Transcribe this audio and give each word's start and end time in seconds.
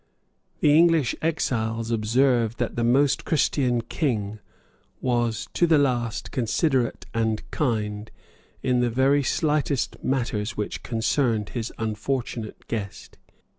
The 0.61 0.75
English 0.75 1.13
exiles 1.21 1.91
observed 1.91 2.57
that 2.57 2.75
the 2.75 2.83
Most 2.83 3.23
Christian 3.23 3.81
King 3.81 4.39
was 4.99 5.47
to 5.53 5.67
the 5.67 5.77
last 5.77 6.31
considerate 6.31 7.05
and 7.13 7.43
kind 7.51 8.09
in 8.63 8.79
the 8.79 8.89
very 8.89 9.21
slightest 9.21 10.03
matters 10.03 10.57
which 10.57 10.81
concerned 10.81 11.49
his 11.49 11.71
unfortunate 11.77 12.67
guest. 12.67 13.19